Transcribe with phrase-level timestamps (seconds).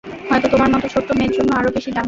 [0.29, 1.99] হয়তো তোমার মত ছোট্ট মেয়ের জন্য আরও বেশি দামী হবে।